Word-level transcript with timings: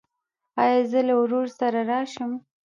ایا 0.63 0.79
زه 0.91 0.99
له 1.07 1.13
ورور 1.21 1.47
سره 1.59 1.79
راشم؟ 1.89 2.31